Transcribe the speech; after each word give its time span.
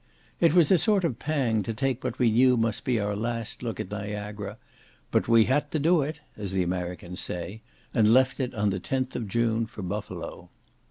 It 0.39 0.55
was 0.55 0.71
a 0.71 0.79
sort 0.79 1.03
of 1.03 1.19
pang 1.19 1.61
to 1.61 1.75
take 1.75 2.03
what 2.03 2.17
we 2.17 2.31
knew 2.31 2.57
must 2.57 2.85
be 2.85 2.99
our 2.99 3.15
last 3.15 3.61
look 3.61 3.79
at 3.79 3.91
Niagara; 3.91 4.57
but 5.11 5.27
"we 5.27 5.45
had 5.45 5.69
to 5.73 5.77
do 5.77 6.01
it," 6.01 6.21
as 6.35 6.53
the 6.53 6.63
Americans 6.63 7.19
say, 7.19 7.61
and 7.93 8.11
left 8.11 8.39
it 8.39 8.55
on 8.55 8.71
the 8.71 8.79
10th 8.79 9.27
June, 9.27 9.67
for 9.67 9.83
Buffalo. 9.83 10.49